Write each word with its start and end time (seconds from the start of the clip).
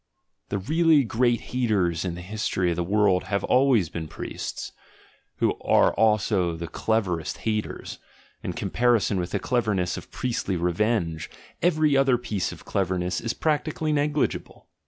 The 0.49 0.57
really 0.57 1.03
great 1.03 1.41
haters 1.53 2.03
in 2.03 2.15
the 2.15 2.21
history 2.23 2.71
of 2.71 2.75
the 2.75 2.83
world 2.83 3.25
have 3.25 3.43
always 3.43 3.87
been 3.87 4.07
priests, 4.07 4.71
who 5.35 5.49
are 5.59 5.93
also 5.93 6.55
the 6.57 6.67
cleverest 6.67 7.37
haters— 7.45 7.99
in 8.43 8.53
comparison 8.53 9.19
with 9.19 9.29
the 9.29 9.37
clever 9.37 9.75
ness 9.75 9.97
of 9.97 10.09
priestly 10.09 10.55
revenge, 10.55 11.29
every 11.61 11.95
other 11.95 12.17
piece 12.17 12.51
of 12.51 12.65
cleverness 12.65 13.21
is 13.21 13.35
practically 13.35 13.93
negligible. 13.93 14.69